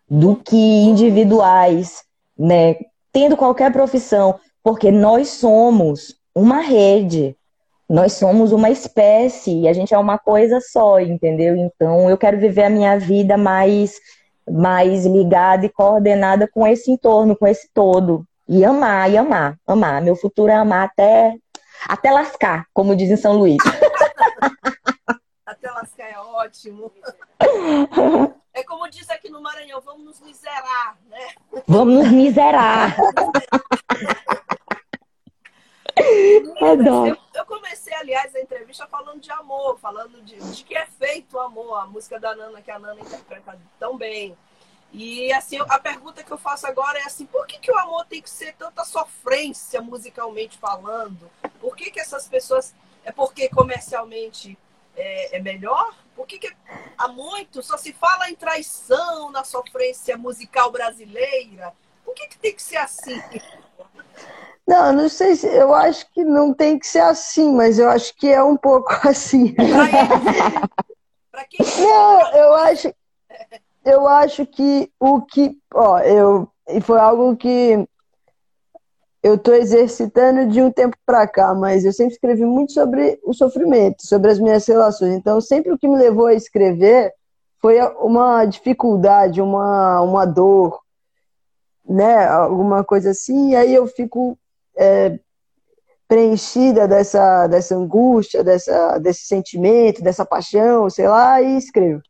[0.07, 2.03] do que individuais,
[2.37, 2.75] né?
[3.11, 7.35] Tendo qualquer profissão, porque nós somos uma rede,
[7.89, 11.55] nós somos uma espécie e a gente é uma coisa só, entendeu?
[11.55, 13.95] Então eu quero viver a minha vida mais
[14.49, 18.25] mais ligada e coordenada com esse entorno, com esse todo.
[18.47, 20.01] E amar, e amar, amar.
[20.01, 21.35] Meu futuro é amar até,
[21.87, 23.57] até lascar, como diz em São Luís.
[25.45, 26.91] até lascar é ótimo.
[28.57, 31.27] É como diz aqui no Maranhão, vamos nos miserar, né?
[31.67, 32.95] Vamos nos miserar.
[36.05, 41.37] eu, eu, comecei, aliás, a entrevista falando de amor, falando de, de que é feito
[41.37, 44.37] o amor, a música da Nana, que a Nana interpreta tão bem.
[44.91, 48.05] E assim, a pergunta que eu faço agora é assim, por que, que o amor
[48.05, 51.29] tem que ser tanta sofrência musicalmente falando?
[51.59, 52.73] Por que, que essas pessoas.
[53.03, 54.57] É porque comercialmente
[54.95, 55.95] é, é melhor?
[56.15, 56.55] Por que, que
[56.97, 61.73] há muito só se fala em traição na sofrência musical brasileira?
[62.03, 63.21] Por que, que tem que ser assim?
[64.67, 65.47] Não, não sei se.
[65.47, 68.91] Eu acho que não tem que ser assim, mas eu acho que é um pouco
[69.07, 69.53] assim.
[71.31, 71.65] Pra quem...
[71.79, 72.93] Não, eu acho.
[73.83, 75.57] Eu acho que o que.
[75.73, 76.49] Ó, eu.
[76.67, 77.87] E foi algo que
[79.21, 83.33] eu estou exercitando de um tempo para cá, mas eu sempre escrevi muito sobre o
[83.33, 85.13] sofrimento, sobre as minhas relações.
[85.13, 87.13] Então, sempre o que me levou a escrever
[87.59, 90.79] foi uma dificuldade, uma, uma dor,
[91.87, 92.27] né?
[92.27, 93.51] Alguma coisa assim.
[93.51, 94.37] E aí eu fico
[94.77, 95.19] é,
[96.07, 102.01] preenchida dessa, dessa angústia, dessa, desse sentimento, dessa paixão, sei lá, e escrevo.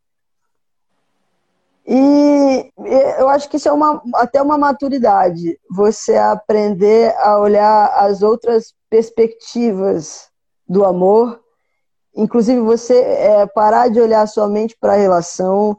[1.87, 2.71] E
[3.19, 8.73] eu acho que isso é uma, até uma maturidade, você aprender a olhar as outras
[8.89, 10.29] perspectivas
[10.67, 11.39] do amor,
[12.15, 15.77] inclusive você é, parar de olhar somente para a relação,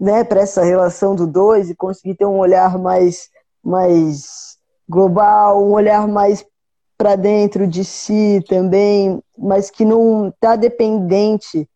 [0.00, 3.28] né, para essa relação do dois e conseguir ter um olhar mais,
[3.62, 4.51] mais
[4.92, 6.44] global, um olhar mais
[6.98, 11.68] para dentro de si também, mas que não está dependente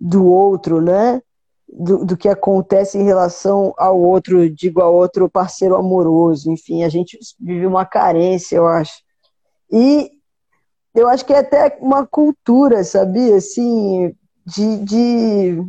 [0.00, 1.20] do outro, né?
[1.68, 6.50] Do, do, que acontece em relação ao outro, digo, ao outro parceiro amoroso.
[6.50, 9.02] Enfim, a gente vive uma carência, eu acho.
[9.70, 10.10] E
[10.94, 13.36] eu acho que é até uma cultura, sabia?
[13.36, 14.14] Assim,
[14.46, 14.78] de.
[14.78, 15.62] de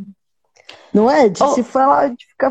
[0.92, 1.28] não é?
[1.28, 1.54] De oh.
[1.54, 2.50] se falar, de ficar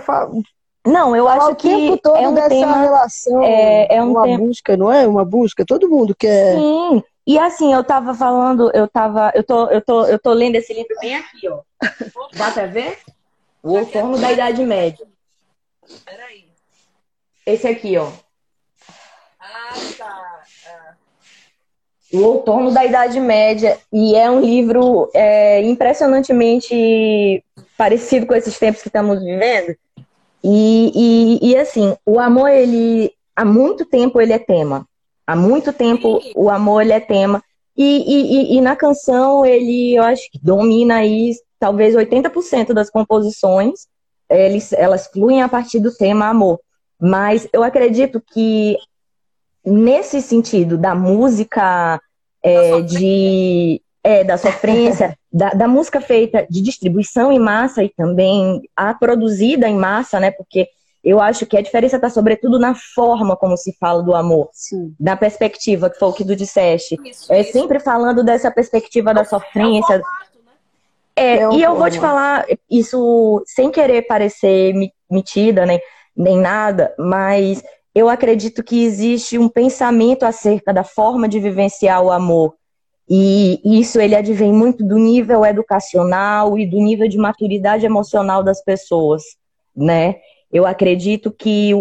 [0.86, 4.24] não, eu acho que tempo todo é um dessa tema, relação, é, é um uma
[4.24, 4.38] tema...
[4.39, 5.08] busca, não é?
[5.08, 6.56] Uma busca, todo mundo quer.
[6.56, 7.04] Sim.
[7.26, 10.74] E assim, eu tava falando, eu tava, eu tô, eu tô, eu tô lendo esse
[10.74, 11.62] livro bem aqui, ó.
[12.36, 12.98] Dá pra ver?
[13.62, 15.06] O Outono da Idade Média.
[16.04, 16.46] Peraí.
[17.46, 18.12] Esse aqui, ó.
[19.39, 20.44] Ah, tá.
[20.67, 20.94] Ah.
[22.12, 23.78] O Outono da Idade Média.
[23.94, 27.44] E é um livro é, impressionantemente
[27.78, 29.76] parecido com esses tempos que estamos vivendo.
[30.44, 30.92] E,
[31.44, 34.88] e, e, assim, o amor, ele há muito tempo ele é tema.
[35.26, 37.44] Há muito tempo o amor ele é tema.
[37.78, 43.88] E, e, na canção ele, eu acho que domina aí talvez 80% das composições,
[44.30, 46.60] eles, elas fluem a partir do tema amor.
[47.00, 48.78] Mas eu acredito que
[49.66, 52.02] nesse sentido da música
[52.44, 58.62] é, de é, da sofrência, da, da, música feita de distribuição em massa e também
[58.76, 60.32] a produzida em massa, né?
[60.32, 60.68] Porque
[61.04, 64.94] eu acho que a diferença está sobretudo na forma como se fala do amor, Sim.
[65.00, 66.98] da perspectiva, que foi o que tu disseste.
[67.04, 67.52] Isso, é isso.
[67.52, 69.98] sempre falando dessa perspectiva da sofrência.
[69.98, 70.04] Né?
[71.16, 74.74] É, é e eu vou te falar isso sem querer parecer
[75.10, 75.80] metida, nem,
[76.16, 82.12] nem nada, mas eu acredito que existe um pensamento acerca da forma de vivenciar o
[82.12, 82.56] amor
[83.13, 88.63] e isso ele advém muito do nível educacional e do nível de maturidade emocional das
[88.63, 89.21] pessoas,
[89.76, 90.15] né?
[90.50, 91.74] Eu acredito que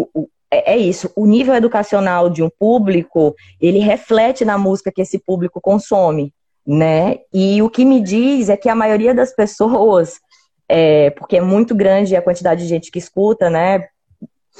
[0.51, 5.19] é, é isso, o nível educacional de um público, ele reflete na música que esse
[5.19, 6.33] público consome,
[6.67, 7.19] né?
[7.33, 10.19] E o que me diz é que a maioria das pessoas,
[10.67, 13.87] é, porque é muito grande a quantidade de gente que escuta, né?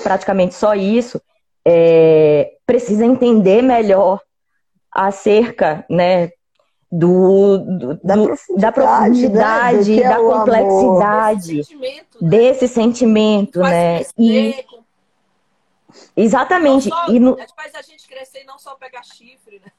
[0.01, 1.21] Praticamente só isso,
[1.67, 4.21] é, precisa entender melhor
[4.89, 6.29] acerca, né,
[6.91, 10.03] do, do, da, do, profundidade, da, profundidade, né?
[10.03, 11.61] da é complexidade
[12.19, 13.99] desse sentimento, né?
[13.99, 14.81] desse sentimento né?
[16.15, 16.89] E, exatamente.
[16.89, 17.37] Só, e no...
[17.55, 19.71] faz a gente crescer e não só pegar chifre, né?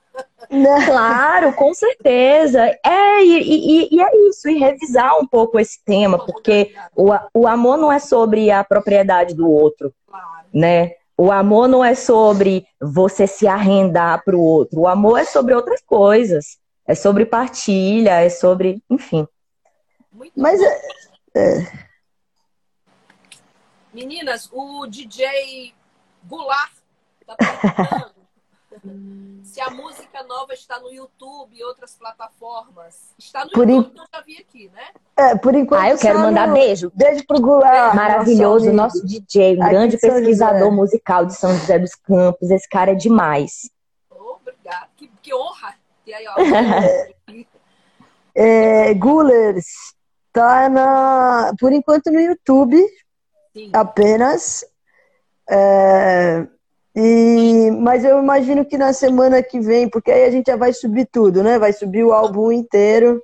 [0.87, 2.64] Claro, com certeza.
[2.85, 7.46] É, e, e, e, é isso, e revisar um pouco esse tema, porque o, o
[7.46, 10.46] amor não é sobre a propriedade do outro, claro.
[10.53, 10.92] né?
[11.16, 14.81] O amor não é sobre você se arrendar para o outro.
[14.81, 16.59] O amor é sobre outras coisas.
[16.87, 18.83] É sobre partilha, é sobre.
[18.90, 19.27] Enfim.
[20.12, 20.83] Muito Mas é,
[21.37, 21.88] é...
[23.92, 25.75] Meninas, o DJ
[26.25, 26.73] Goulart
[27.27, 28.23] tá perguntando.
[29.45, 33.12] se a música nova está no YouTube e outras plataformas.
[33.18, 34.01] Está no por YouTube, in...
[34.01, 34.88] eu já vi aqui, né?
[35.16, 35.83] É, por enquanto.
[35.83, 36.55] Ah, eu quero mandar no...
[36.55, 36.90] beijo.
[36.95, 37.95] Beijo pro Goulart.
[37.95, 42.51] Maravilhoso, nosso, nosso DJ, um grande pesquisador musical de São José dos Campos.
[42.51, 43.71] Esse cara é demais.
[44.11, 44.88] Obrigado.
[44.97, 45.82] Que, que honra.
[46.14, 46.35] Aí, ó.
[48.35, 49.66] é, Gullers,
[50.33, 52.79] tá na, por enquanto no YouTube
[53.55, 53.70] Sim.
[53.72, 54.64] apenas.
[55.48, 56.46] É,
[56.94, 60.72] e, mas eu imagino que na semana que vem, porque aí a gente já vai
[60.72, 61.59] subir tudo, né?
[61.59, 63.22] Vai subir o álbum inteiro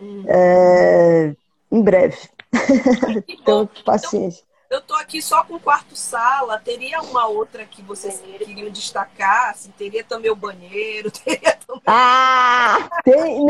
[0.00, 0.24] hum.
[0.26, 1.34] é,
[1.70, 2.18] em breve.
[3.28, 4.47] então, paciência.
[4.70, 6.58] Eu tô aqui só com quarto sala.
[6.58, 9.50] Teria uma outra que vocês queriam destacar?
[9.50, 11.82] Assim, teria também o banheiro, teria também.
[11.86, 12.88] Ah!
[13.02, 13.46] Tem,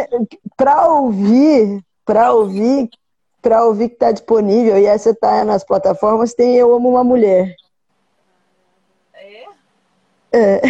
[0.57, 2.89] pra ouvir, pra ouvir,
[3.43, 7.53] pra ouvir que tá disponível, e essa tá nas plataformas, tem Eu Amo Uma Mulher.
[10.33, 10.61] É.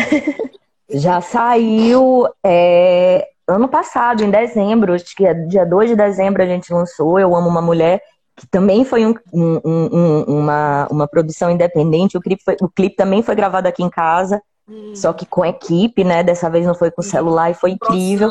[0.90, 6.46] Já saiu é, ano passado, em dezembro, acho que é dia 2 de dezembro a
[6.46, 8.02] gente lançou Eu Amo Uma Mulher,
[8.38, 12.16] que também foi um, um, um, uma, uma produção independente.
[12.16, 14.94] O clipe, foi, o clipe também foi gravado aqui em casa, hum.
[14.94, 16.22] só que com equipe, né?
[16.22, 18.30] Dessa vez não foi com celular e foi incrível.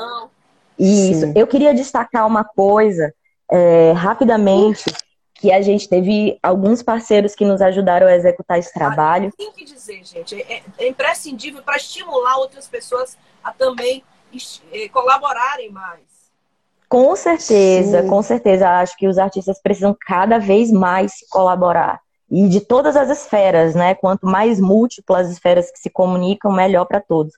[0.79, 1.21] Isso.
[1.21, 1.33] Sim.
[1.35, 3.13] Eu queria destacar uma coisa
[3.51, 4.85] é, rapidamente
[5.33, 9.31] que a gente teve alguns parceiros que nos ajudaram a executar esse trabalho.
[9.37, 14.03] Tem que dizer, gente, é, é imprescindível para estimular outras pessoas a também
[14.71, 16.16] é, colaborarem mais.
[16.89, 18.07] Com certeza, Sim.
[18.07, 18.69] com certeza.
[18.69, 21.99] Acho que os artistas precisam cada vez mais colaborar.
[22.29, 23.95] E de todas as esferas, né?
[23.95, 27.33] Quanto mais múltiplas esferas que se comunicam, melhor para todos.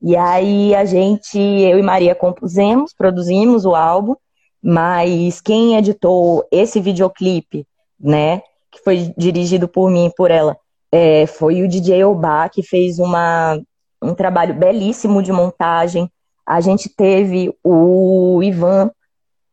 [0.00, 4.16] E aí a gente, eu e Maria compusemos, produzimos o álbum
[4.62, 7.66] mas quem editou esse videoclipe,
[7.98, 10.56] né, que foi dirigido por mim e por ela,
[10.92, 13.60] é, foi o DJ Oba, que fez uma,
[14.00, 16.08] um trabalho belíssimo de montagem.
[16.46, 18.90] A gente teve o Ivan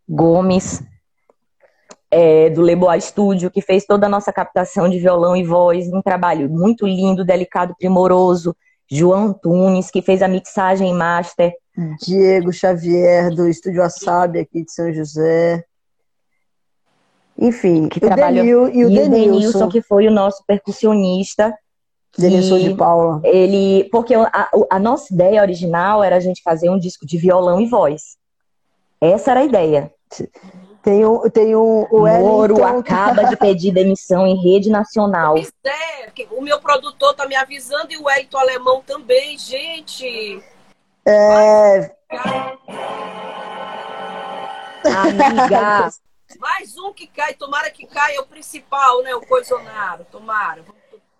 [0.08, 0.82] Gomes,
[2.12, 6.02] é, do Leboa Studio, que fez toda a nossa captação de violão e voz, um
[6.02, 8.56] trabalho muito lindo, delicado, primoroso.
[8.91, 11.54] João Antunes, que fez a mixagem master.
[12.02, 15.63] Diego Xavier, do Estúdio Assab, aqui de São José.
[17.38, 18.65] Enfim, que o trabalhou...
[18.65, 19.10] Denil, e o, e Denilson.
[19.12, 21.56] Denilson, que foi o nosso percussionista.
[22.17, 23.22] Denilson de Paula.
[23.24, 27.62] Ele, porque a, a, nossa ideia original era a gente fazer um disco de violão
[27.62, 28.17] e voz.
[29.00, 29.93] Essa era a ideia.
[30.82, 35.38] Tem um, tem um, o Moro acaba de pedir demissão em rede nacional.
[35.38, 40.41] É, o meu produtor tá me avisando e o Elton Alemão também, gente.
[41.06, 41.95] É.
[44.84, 45.89] Amiga.
[46.39, 49.15] Mais um que cai, tomara que caia o principal, né?
[49.15, 50.63] O Coisonaro, tomara.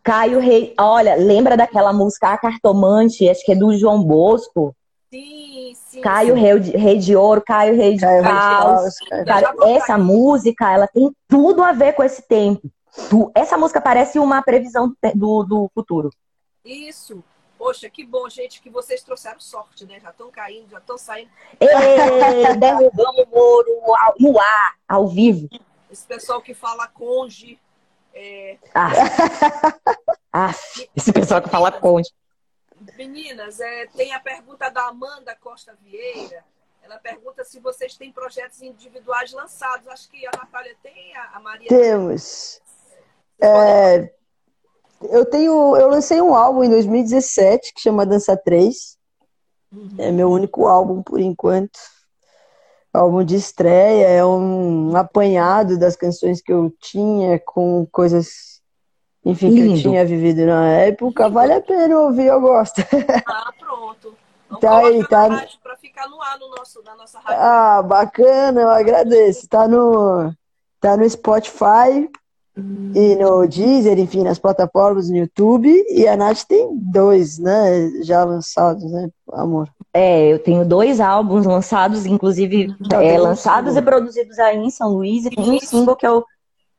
[0.04, 4.76] Caio Rei, olha, lembra daquela música A Cartomante, acho que é do João Bosco?
[5.12, 6.02] Sim, sim.
[6.02, 6.42] Caio sim.
[6.42, 8.96] Rei, de, Rei de Ouro, Caio Rei de Caio Caos.
[9.26, 12.70] Cara, essa música, ela tem tudo a ver com esse tempo.
[13.36, 16.10] Essa música parece uma previsão do, do futuro.
[16.64, 17.24] Isso.
[17.58, 20.00] Poxa, que bom, gente, que vocês trouxeram sorte, né?
[20.00, 21.30] Já estão caindo, já estão saindo.
[21.60, 25.50] Ei, derrubamos o Moro no ar, ao vivo.
[25.92, 27.60] Esse pessoal que fala conge.
[28.14, 28.58] É...
[28.74, 28.92] Ah.
[30.34, 30.52] ah,
[30.96, 32.12] esse pessoal que fala conge.
[32.98, 36.44] Meninas, é, tem a pergunta da Amanda Costa Vieira.
[36.82, 39.88] Ela pergunta se vocês têm projetos individuais lançados.
[39.88, 41.68] Acho que a Natália tem, a Maria.
[41.68, 42.62] Temos.
[43.42, 44.12] É,
[45.02, 48.98] eu tenho, eu lancei um álbum em 2017 que chama Dança 3.
[49.72, 49.96] Uhum.
[49.98, 51.80] É meu único álbum por enquanto.
[52.94, 58.60] Álbum de estreia, é um apanhado das canções que eu tinha com coisas
[59.24, 59.74] enfim, Lindo.
[59.74, 62.82] que eu tinha vivido na época, vale a pena ouvir, eu gosto.
[63.28, 64.16] Ah, pronto.
[64.50, 65.48] Vamos tá aí, tá.
[65.62, 67.40] Para ficar no ar no nosso, na nossa rádio.
[67.40, 69.48] Ah, bacana, eu agradeço.
[69.48, 70.34] Tá no,
[70.80, 72.10] tá no Spotify.
[72.96, 75.70] E no Deezer, enfim, nas plataformas no YouTube.
[75.90, 78.04] E a Nath tem dois, né?
[78.04, 79.70] Já lançados, né, amor?
[79.94, 85.26] É, eu tenho dois álbuns lançados, inclusive é, lançados e produzidos aí em São Luís,
[85.26, 86.24] e tem um single que eu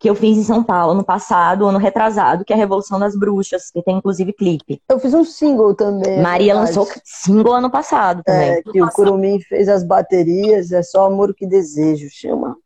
[0.01, 3.15] que eu fiz em São Paulo no passado, ano retrasado, que é a Revolução das
[3.15, 4.81] Bruxas, que tem inclusive clipe.
[4.89, 6.23] Eu fiz um single também.
[6.23, 8.51] Maria lançou single ano passado também.
[8.53, 12.57] É, que o Curumim fez as baterias, é só amor que desejo, chama.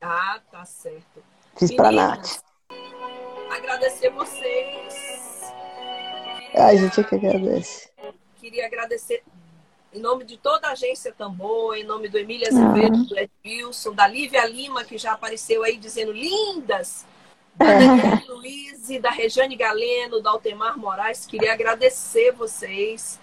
[0.00, 1.20] Ah, tá certo.
[1.56, 2.38] Fiz Meninas, pra Nath.
[3.58, 5.52] Agradecer vocês.
[6.52, 6.66] Queria...
[6.66, 7.90] A gente é que agradece.
[8.36, 9.22] Queria agradecer
[9.92, 13.08] em nome de toda a agência Tambor, em nome do Emília Azevedo, ah.
[13.08, 17.04] do Ed Wilson, da Lívia Lima, que já apareceu aí dizendo lindas,
[17.56, 23.18] da Daniela Luiz, da Rejane Galeno, da Altemar Moraes, queria agradecer vocês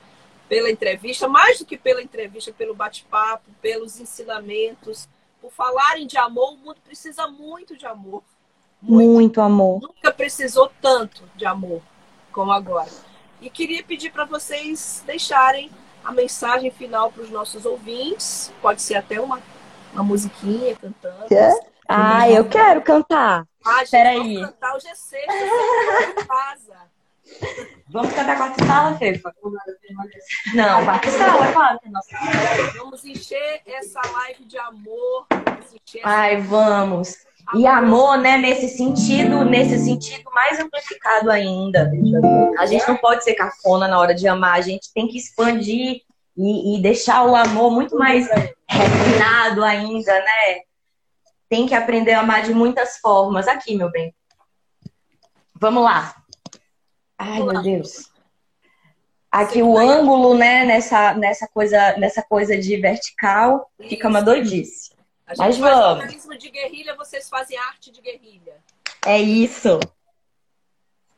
[0.50, 5.08] pela entrevista, mais do que pela entrevista, pelo bate-papo, pelos ensinamentos,
[5.42, 6.54] por falarem de amor.
[6.54, 8.22] O mundo precisa muito de amor.
[8.82, 9.82] Muito, muito amor.
[9.82, 11.82] Nunca precisou tanto de amor
[12.32, 12.90] como agora.
[13.42, 15.70] E queria pedir para vocês deixarem
[16.04, 18.52] a mensagem final para os nossos ouvintes.
[18.62, 19.42] Pode ser até uma,
[19.94, 21.28] uma musiquinha cantando.
[21.28, 21.54] Quer?
[21.88, 23.46] Ah, eu quero cantar.
[23.64, 24.36] Ah, gente, Peraí.
[24.36, 26.96] Vamos cantar hoje é sexta, em casa.
[27.90, 29.34] Vamos cantar quarta sala, Fefa?
[30.54, 32.18] Não, quarta sala, claro que é nossa.
[32.78, 35.26] Vamos encher essa live de amor.
[36.04, 37.26] Ai, vamos.
[37.56, 41.90] E amor, né, nesse sentido, nesse sentido mais amplificado ainda.
[42.60, 46.02] A gente não pode ser cafona na hora de amar, a gente tem que expandir
[46.36, 48.28] e, e deixar o amor muito mais
[48.68, 50.62] refinado ainda, né?
[51.48, 53.48] Tem que aprender a amar de muitas formas.
[53.48, 54.14] Aqui, meu bem.
[55.54, 56.14] Vamos lá.
[57.18, 58.12] Ai, meu Deus.
[59.32, 64.95] Aqui o ângulo, né, nessa, nessa, coisa, nessa coisa de vertical, fica uma doidice.
[65.28, 65.98] A gente Mas faz vamos.
[65.98, 68.58] jornalismo de guerrilha, vocês fazem arte de guerrilha.
[69.06, 69.80] É isso.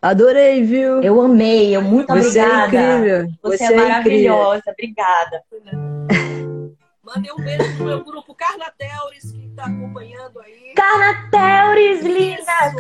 [0.02, 1.02] Adorei, viu?
[1.02, 2.78] Eu amei, eu muito Você é obrigada.
[2.78, 3.34] É incrível.
[3.42, 5.44] Você, Você é, é maravilhosa, obrigada.
[7.04, 10.74] Mandei um beijo pro meu grupo Carnateures, que está acompanhando aí.
[10.76, 12.76] Carnateures, linda!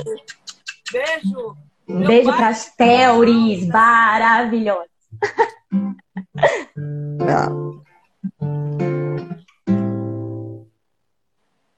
[0.91, 1.57] Beijo!
[1.87, 4.89] Um meu beijo para as Teures, maravilhosas.
[6.75, 7.81] Não.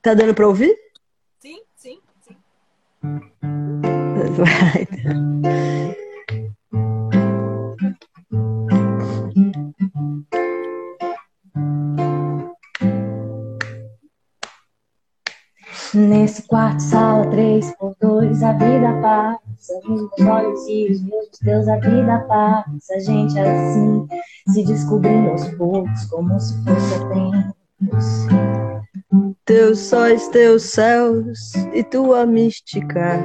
[0.09, 0.75] Tá dando para ouvir?
[1.37, 2.35] Sim, sim, sim.
[15.93, 19.79] Nesse quarto, sala, três por dois, a vida passa.
[19.87, 22.95] Nos meus olhos e os meus, os teus, a vida passa.
[22.95, 24.07] A gente assim,
[24.47, 28.68] se descobrindo aos poucos, como se fosse tempos
[29.45, 33.23] teus sóis, teus céus e tua mística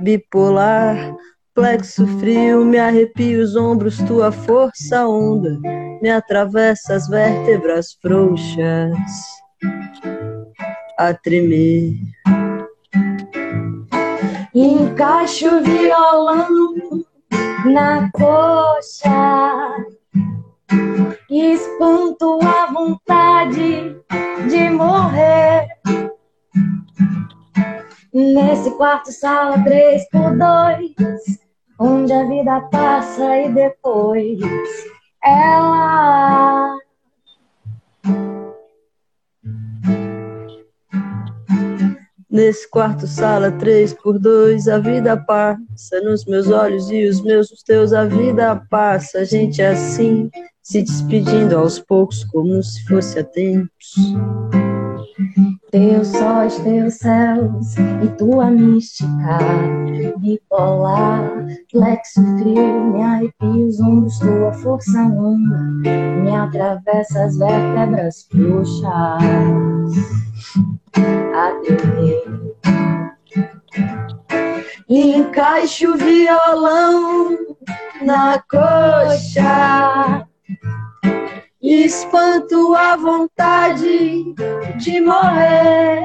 [0.00, 1.14] bipolar.
[1.54, 5.60] Plexo frio, me arrepia os ombros, tua força onda
[6.02, 8.98] me atravessa as vértebras frouxas
[10.98, 11.94] a tremer.
[14.52, 16.74] Encaixo o violão
[17.66, 19.76] na coxa
[21.30, 23.96] espanto a vontade
[24.48, 25.66] de morrer.
[28.12, 30.94] Nesse quarto, sala, três por dois,
[31.78, 34.38] onde a vida passa e depois
[35.24, 36.76] ela.
[42.32, 47.50] Nesse quarto, sala, três por dois, a vida passa nos meus olhos e os meus,
[47.50, 49.18] os teus, a vida passa.
[49.18, 50.30] A gente é assim,
[50.62, 53.94] se despedindo aos poucos, como se fosse há tempos.
[55.70, 59.38] Teus sóis, teus céus e tua mística
[60.18, 65.58] bipolar, flexo frio, me arrepia os ombros, tua força onda
[66.22, 68.82] me atravessa as vértebras frouxas
[71.34, 71.60] a.
[74.88, 77.38] Encaixo o violão
[78.02, 80.26] na coxa
[81.62, 84.34] espanto a vontade
[84.78, 86.02] de morrer.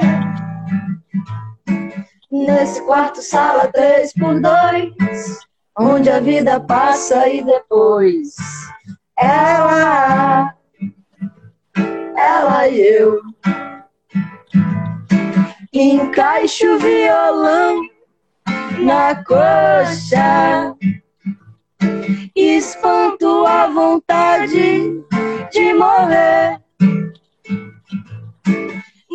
[2.32, 5.40] Nesse quarto, sala, três por dois,
[5.80, 8.36] onde a vida passa e depois
[9.18, 10.54] ela,
[12.16, 13.20] ela e eu.
[15.74, 17.82] Encaixo o violão
[18.80, 20.76] na coxa
[22.36, 25.04] espanto a vontade
[25.52, 26.62] de morrer.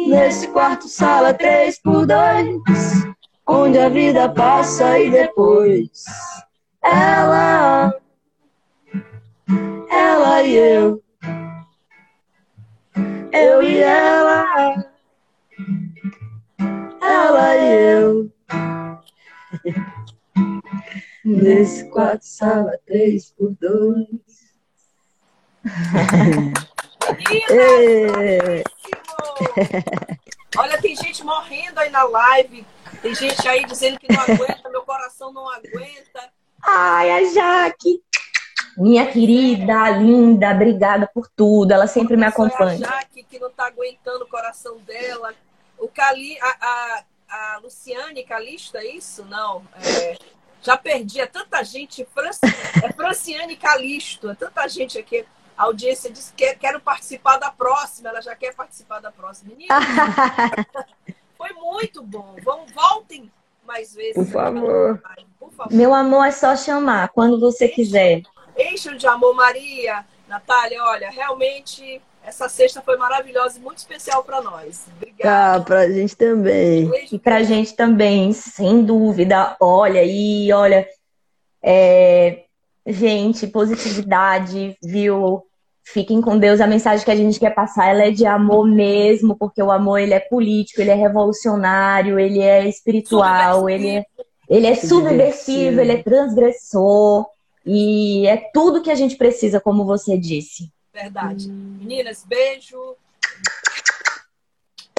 [0.09, 3.07] Nesse quarto, sala, três por dois,
[3.47, 6.05] onde a vida passa e depois
[6.83, 7.95] ela,
[9.91, 11.03] ela e eu,
[13.33, 14.85] eu e ela,
[17.01, 18.32] ela e eu.
[21.25, 24.09] Nesse quarto, sala, três por dois.
[30.57, 32.67] Olha, tem gente morrendo aí na live.
[33.01, 36.33] Tem gente aí dizendo que não aguenta, meu coração não aguenta.
[36.63, 38.03] Ai, a Jaque.
[38.77, 41.73] Minha querida, linda, obrigada por tudo.
[41.73, 42.87] Ela sempre me acompanha.
[42.87, 45.35] A Jaque, que não tá aguentando o coração dela.
[45.79, 49.25] O Cali, a, a, a Luciane Calista, é isso?
[49.25, 49.67] Não.
[49.83, 50.17] É,
[50.63, 52.07] já perdi, é tanta gente.
[52.15, 52.41] Franci,
[52.83, 55.27] é Franciane Calisto, é tanta gente aqui.
[55.57, 59.51] A audiência disse que quero participar da próxima, ela já quer participar da próxima.
[59.51, 59.75] Menina,
[61.37, 62.37] foi muito bom.
[62.43, 63.31] Vamos, voltem
[63.67, 64.15] mais vezes.
[64.15, 65.03] Por favor.
[65.39, 65.73] Por favor.
[65.73, 68.23] Meu amor, é só chamar quando você quiser.
[68.57, 70.05] Enche de amor, Maria.
[70.29, 74.87] Natália, olha, realmente essa sexta foi maravilhosa e muito especial para nós.
[74.97, 75.57] Obrigada.
[75.57, 76.91] Ah, pra gente também.
[77.11, 79.57] E pra gente também, sem dúvida.
[79.61, 80.87] Olha, e olha,
[81.63, 82.45] é...
[82.87, 85.43] gente, positividade, viu?
[85.85, 86.61] Fiquem com Deus.
[86.61, 89.99] A mensagem que a gente quer passar, ela é de amor mesmo, porque o amor
[89.99, 94.05] ele é político, ele é revolucionário, ele é espiritual, ele é,
[94.49, 97.27] ele é subversivo, ele é transgressor.
[97.67, 100.71] E é tudo que a gente precisa, como você disse.
[100.93, 101.49] Verdade.
[101.49, 102.97] Meninas, beijo.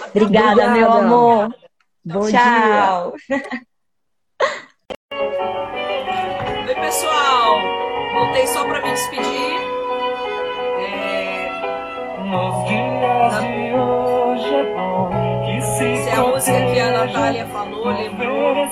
[0.09, 1.55] Obrigada, meu amor.
[2.03, 3.15] Bom Tchau.
[3.27, 3.43] dia.
[6.67, 7.61] Oi, pessoal.
[8.13, 9.61] Voltei só para me despedir.
[10.79, 11.61] É...
[12.25, 15.23] Nos dias de hoje é bom
[15.63, 18.67] se é a música que a Natália falou, lembrou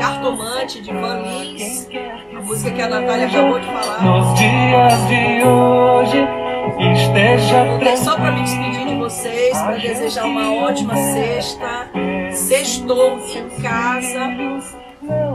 [0.00, 1.88] Cartomante de Van Lins,
[2.36, 4.02] a música que a Natália acabou de falar.
[4.02, 6.45] Nos dias de hoje
[6.78, 11.88] esteja Voltei só para me despedir de vocês, para desejar uma ótima sexta.
[12.32, 14.30] Sextou em casa.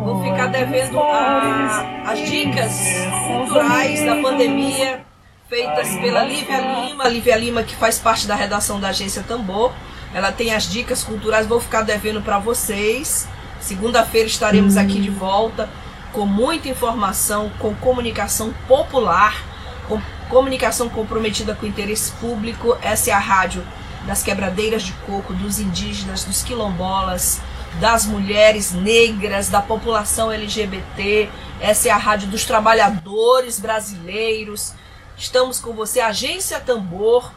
[0.03, 2.79] Vou ficar devendo a, as dicas
[3.27, 5.01] culturais da pandemia
[5.49, 7.07] feitas pela Lívia Lima.
[7.07, 9.73] Lívia Lima, que faz parte da redação da agência Tambor.
[10.13, 13.27] Ela tem as dicas culturais, vou ficar devendo para vocês.
[13.59, 15.69] Segunda-feira estaremos aqui de volta
[16.11, 19.43] com muita informação, com comunicação popular,
[19.87, 20.01] com
[20.31, 22.77] comunicação comprometida com o interesse público.
[22.81, 23.67] Essa é a rádio
[24.07, 27.41] das quebradeiras de coco, dos indígenas, dos quilombolas,
[27.81, 31.29] das mulheres negras, da população LGBT.
[31.59, 34.73] Essa é a rádio dos trabalhadores brasileiros.
[35.17, 37.29] Estamos com você, Agência Tambor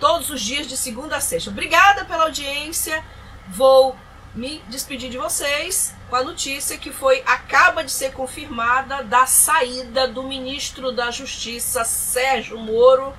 [0.00, 1.50] todos os dias de segunda a sexta.
[1.50, 3.04] Obrigada pela audiência.
[3.48, 3.94] Vou
[4.34, 10.08] me despedir de vocês com a notícia que foi acaba de ser confirmada da saída
[10.08, 13.12] do ministro da Justiça Sérgio Moro.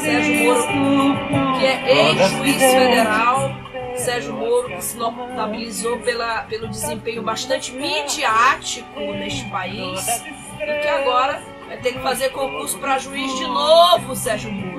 [0.00, 3.50] Sérgio Moro, que é ex-juiz federal.
[3.96, 10.06] Sérgio Moro, que se notabilizou pela, pelo desempenho bastante midiático neste país
[10.60, 14.69] e que agora vai ter que fazer concurso para juiz de novo, Sérgio Moro.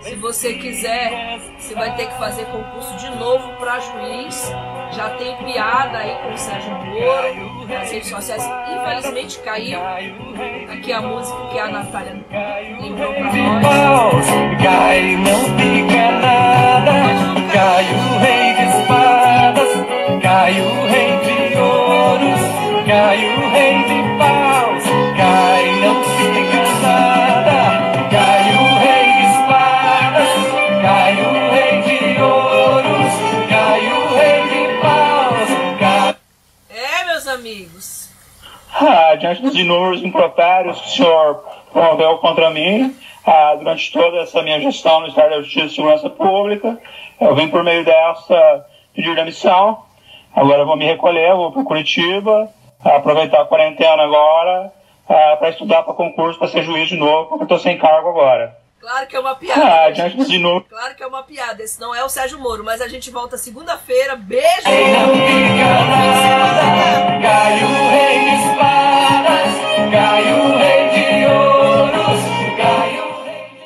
[0.00, 4.50] Se você quiser, você vai ter que fazer concurso de novo para juiz.
[4.92, 8.42] Já tem piada aí com o Sérgio Moro nas redes sociais.
[8.68, 9.80] Infelizmente caiu.
[10.72, 12.24] Aqui a música que a Natália
[12.80, 14.26] lembrou para nós.
[14.62, 16.92] Cai, não fica nada.
[17.52, 20.22] Cai o rei de espadas.
[20.22, 22.40] Cai o rei de ouros.
[22.86, 23.99] Cai o rei de
[38.82, 44.40] Ah, diante dos inúmeros improprios que o senhor promoveu contra mim, ah, durante toda essa
[44.40, 46.78] minha gestão no Ministério da Justiça e Segurança Pública,
[47.20, 49.82] eu vim por meio dessa pedir demissão.
[50.34, 52.48] Agora vou me recolher, vou para Curitiba,
[52.82, 54.72] aproveitar a quarentena agora
[55.04, 58.08] uh, para estudar para concurso, para ser juiz de novo, porque eu estou sem cargo
[58.08, 58.56] agora.
[58.80, 59.62] Claro que é uma piada.
[59.62, 60.64] Ah, já de novo.
[60.68, 61.62] Claro que é uma piada.
[61.62, 64.16] Esse não é o Sérgio Moro, mas a gente volta segunda-feira.
[64.16, 64.46] Beijo!
[67.62, 68.20] O rei.